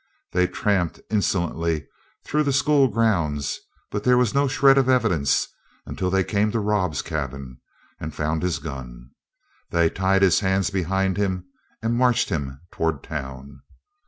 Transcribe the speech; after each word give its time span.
They 0.31 0.47
tramped 0.47 0.99
insolently 1.11 1.85
through 2.25 2.41
the 2.41 2.51
school 2.51 2.87
grounds, 2.87 3.59
but 3.91 4.03
there 4.03 4.17
was 4.17 4.33
no 4.33 4.47
shred 4.47 4.79
of 4.79 4.89
evidence 4.89 5.47
until 5.85 6.09
they 6.09 6.23
came 6.23 6.51
to 6.53 6.59
Rob's 6.59 7.03
cabin 7.03 7.59
and 7.99 8.11
found 8.11 8.41
his 8.41 8.57
gun. 8.57 9.11
They 9.69 9.91
tied 9.91 10.23
his 10.23 10.39
hands 10.39 10.71
behind 10.71 11.17
him 11.17 11.45
and 11.83 11.95
marched 11.99 12.29
him 12.29 12.61
toward 12.71 13.03
town. 13.03 13.61